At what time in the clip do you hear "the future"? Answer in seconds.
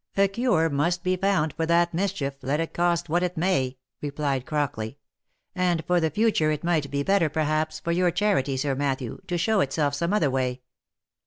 5.99-6.49